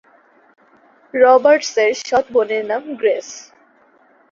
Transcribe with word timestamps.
রবার্টসের 1.13 1.91
সৎ 2.01 2.25
বোনের 2.33 2.63
নাম 2.65 2.83
গ্রেস। 2.99 3.29